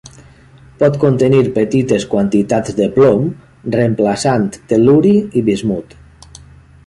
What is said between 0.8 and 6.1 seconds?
Pot contenir petites quantitats de plom reemplaçant tel·luri i bismut.